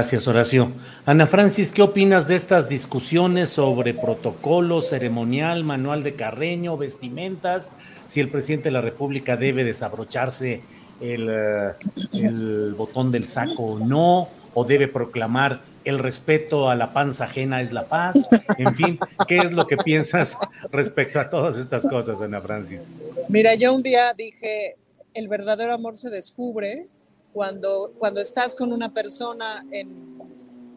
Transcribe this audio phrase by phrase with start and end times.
[0.00, 0.72] Gracias, Horacio.
[1.04, 7.70] Ana Francis, ¿qué opinas de estas discusiones sobre protocolo ceremonial, manual de Carreño, vestimentas?
[8.06, 10.62] Si el presidente de la República debe desabrocharse
[11.02, 11.72] el, eh,
[12.14, 17.60] el botón del saco o no, o debe proclamar el respeto a la panza ajena
[17.60, 18.26] es la paz.
[18.56, 18.98] En fin,
[19.28, 20.34] ¿qué es lo que piensas
[20.72, 22.88] respecto a todas estas cosas, Ana Francis?
[23.28, 24.76] Mira, yo un día dije,
[25.12, 26.88] el verdadero amor se descubre
[27.32, 30.18] cuando, cuando estás con una persona en,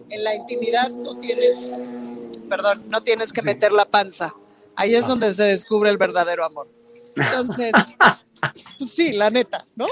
[0.09, 1.71] en la intimidad, no tienes,
[2.49, 4.33] perdón, no tienes que meter la panza.
[4.75, 6.67] Ahí es donde se descubre el verdadero amor.
[7.15, 7.71] Entonces,
[8.77, 9.87] pues sí, la neta, ¿no?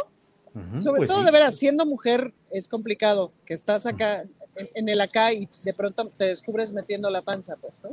[0.80, 1.26] Sobre pues todo, sí.
[1.26, 5.74] de veras, siendo mujer es complicado, que estás acá, en, en el acá y de
[5.74, 7.92] pronto te descubres metiendo la panza, pues, ¿no?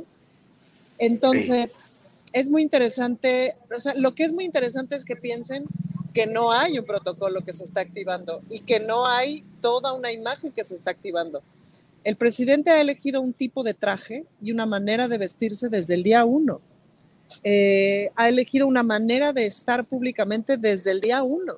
[0.97, 1.93] Entonces,
[2.33, 5.65] es muy interesante, o sea, lo que es muy interesante es que piensen
[6.13, 10.11] que no hay un protocolo que se está activando y que no hay toda una
[10.11, 11.41] imagen que se está activando.
[12.03, 16.03] El presidente ha elegido un tipo de traje y una manera de vestirse desde el
[16.03, 16.61] día uno.
[17.43, 21.55] Eh, ha elegido una manera de estar públicamente desde el día uno.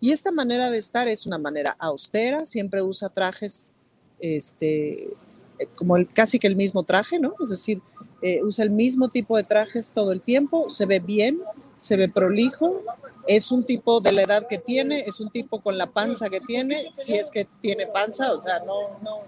[0.00, 3.72] Y esta manera de estar es una manera austera, siempre usa trajes,
[4.18, 5.10] este,
[5.58, 7.34] eh, como el, casi que el mismo traje, ¿no?
[7.40, 7.82] Es decir,
[8.22, 11.40] eh, usa el mismo tipo de trajes todo el tiempo, se ve bien,
[11.76, 12.82] se ve prolijo,
[13.30, 16.40] es un tipo de la edad que tiene, es un tipo con la panza que
[16.40, 19.20] tiene, si es que tiene panza, o sea, no, no,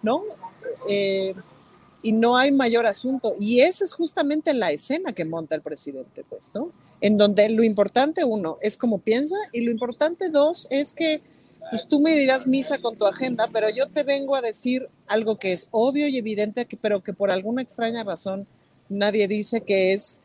[0.00, 0.22] no.
[0.88, 1.34] Eh,
[2.02, 3.36] y no hay mayor asunto.
[3.38, 6.70] Y esa es justamente la escena que monta el presidente, pues, ¿no?
[7.02, 11.20] En donde lo importante, uno, es cómo piensa, y lo importante, dos, es que
[11.68, 15.36] pues tú me dirás misa con tu agenda, pero yo te vengo a decir algo
[15.36, 18.46] que es obvio y evidente, pero que por alguna extraña razón
[18.88, 20.20] nadie dice que es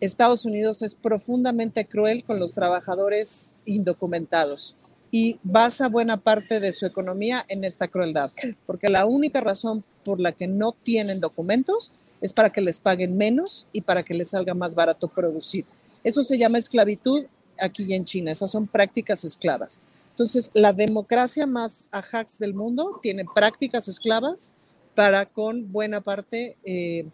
[0.00, 4.76] Estados Unidos es profundamente cruel con los trabajadores indocumentados
[5.10, 8.32] y basa buena parte de su economía en esta crueldad,
[8.66, 13.16] porque la única razón por la que no tienen documentos es para que les paguen
[13.16, 15.64] menos y para que les salga más barato producir.
[16.02, 17.26] Eso se llama esclavitud
[17.60, 19.80] aquí en China, esas son prácticas esclavas.
[20.10, 24.52] Entonces, la democracia más ajax del mundo tiene prácticas esclavas
[24.94, 27.06] para con buena parte eh,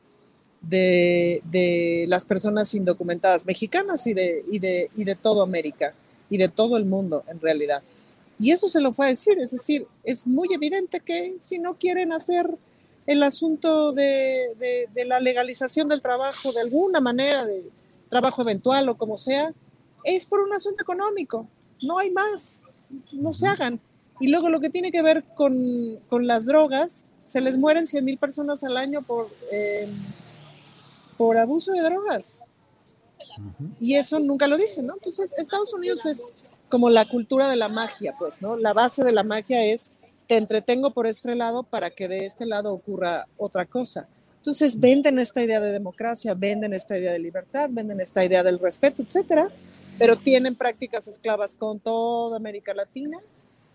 [0.61, 5.95] de, de, las personas indocumentadas mexicanas y de, y, de, y de todo América
[6.29, 7.83] y de todo el mundo en realidad.
[8.39, 11.75] Y eso se lo fue a decir, es decir, es muy evidente que si no
[11.75, 12.49] quieren hacer
[13.07, 17.65] el asunto de, de, la legalización del trabajo de alguna manera, de
[18.09, 19.53] trabajo eventual o como sea,
[20.05, 21.47] es por un asunto económico,
[21.83, 22.65] no hay más,
[23.13, 23.81] no se hagan.
[24.21, 25.55] Y luego lo que tiene que ver con,
[26.09, 29.89] con las drogas, se les mueren 100 mil personas al año por, eh,
[31.21, 32.45] por abuso de drogas.
[33.79, 34.95] Y eso nunca lo dicen, ¿no?
[34.95, 36.33] Entonces, Estados Unidos es
[36.71, 38.57] como la cultura de la magia, pues, ¿no?
[38.57, 39.93] La base de la magia es,
[40.27, 44.09] te entretengo por este lado para que de este lado ocurra otra cosa.
[44.39, 48.59] Entonces, venden esta idea de democracia, venden esta idea de libertad, venden esta idea del
[48.59, 49.51] respeto, etcétera,
[49.99, 53.19] pero tienen prácticas esclavas con toda América Latina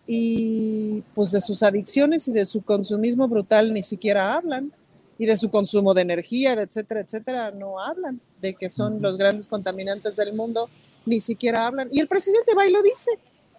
[0.08, 4.74] y pues de sus adicciones y de su consumismo brutal ni siquiera hablan
[5.18, 9.48] y de su consumo de energía, etcétera, etcétera, no hablan, de que son los grandes
[9.48, 10.70] contaminantes del mundo,
[11.06, 11.90] ni siquiera hablan.
[11.92, 13.12] Y el presidente va y lo dice,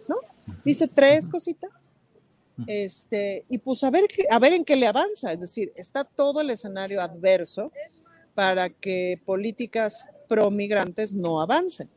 [0.08, 0.16] ¿no?
[0.64, 1.92] Dice tres cositas.
[2.66, 6.40] Este, y pues a ver, a ver en qué le avanza, es decir, está todo
[6.40, 7.70] el escenario adverso
[8.34, 11.90] para que políticas pro migrantes no avancen.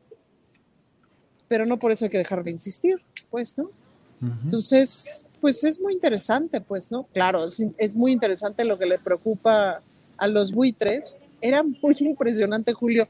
[1.48, 3.70] Pero no por eso hay que dejar de insistir, pues, ¿no?
[4.20, 7.04] Entonces, pues es muy interesante, pues, ¿no?
[7.12, 9.80] Claro, es, muy interesante lo que le preocupa
[10.16, 11.20] a los buitres.
[11.40, 13.08] Era muy impresionante, Julio,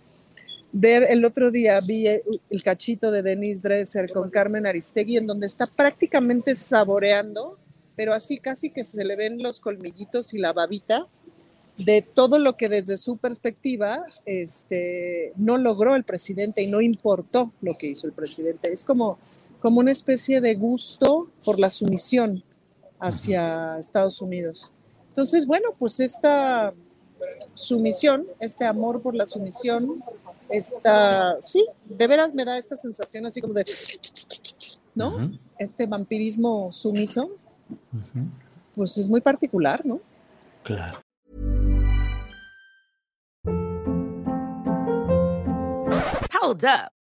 [0.73, 5.47] ver el otro día, vi el cachito de Denise Dresser con Carmen Aristegui, en donde
[5.47, 7.59] está prácticamente saboreando,
[7.97, 11.09] pero así casi que se le ven los colmillitos y la babita
[11.85, 17.53] de todo lo que desde su perspectiva este, no logró el presidente y no importó
[17.63, 18.73] lo que hizo el presidente.
[18.73, 19.19] Es como
[19.61, 22.43] como una especie de gusto por la sumisión
[22.99, 24.73] hacia Estados Unidos.
[25.09, 26.73] Entonces, bueno, pues esta
[27.53, 30.03] sumisión, este amor por la sumisión,
[30.49, 33.65] esta, sí, de veras me da esta sensación así como de,
[34.95, 35.31] ¿no?
[35.59, 37.31] Este vampirismo sumiso,
[38.75, 40.01] pues es muy particular, ¿no?
[40.63, 41.01] Claro.
[46.43, 47.00] Hold up.